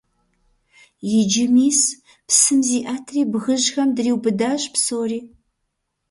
[1.17, 1.79] Иджы, мис,
[2.27, 5.19] псым зиӀэтри, бгыжьхэм дриубыдащ псори.